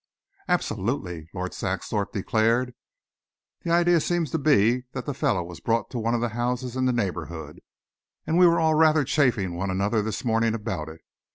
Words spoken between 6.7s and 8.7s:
in the neighbourhood, and we were